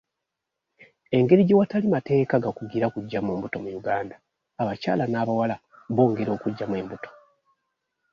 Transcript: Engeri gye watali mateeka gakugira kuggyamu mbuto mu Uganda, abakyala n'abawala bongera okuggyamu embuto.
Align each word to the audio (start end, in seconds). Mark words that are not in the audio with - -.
Engeri 1.17 1.41
gye 1.47 1.55
watali 1.59 1.87
mateeka 1.95 2.35
gakugira 2.43 2.85
kuggyamu 2.93 3.31
mbuto 3.37 3.57
mu 3.63 3.69
Uganda, 3.79 4.15
abakyala 4.61 5.03
n'abawala 5.07 5.55
bongera 5.95 6.31
okuggyamu 6.37 6.73
embuto. 6.81 7.09